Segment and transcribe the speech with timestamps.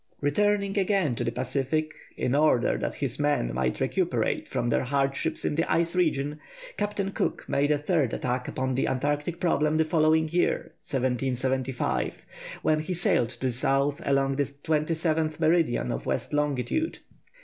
[0.19, 5.45] Returning again to the Pacific in order that his men might recuperate after their hardships
[5.45, 6.39] in the ice region,
[6.75, 12.25] Captain Cook made a third attack upon the Antarctic problem the following year 1775
[12.63, 16.97] when he sailed to the south along the 27th meridian of west longitude.